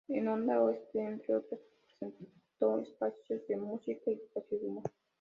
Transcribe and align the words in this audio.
En 0.07 0.27
Onda 0.27 0.59
Oeste 0.63 0.99
entre 0.99 1.35
otras 1.35 1.59
presentó 1.99 2.79
espacios 2.79 3.47
de 3.47 3.55
música 3.55 4.01
y 4.09 4.13
espacios 4.13 4.59
de 4.61 4.67
humor. 4.67 4.83